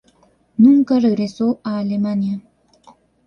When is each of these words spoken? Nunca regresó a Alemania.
Nunca 0.57 0.99
regresó 0.99 1.59
a 1.63 1.77
Alemania. 1.77 2.41